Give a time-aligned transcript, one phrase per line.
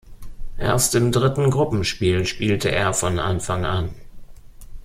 [0.57, 3.93] Erst im dritten Gruppenspiel spielte er von Anfang an.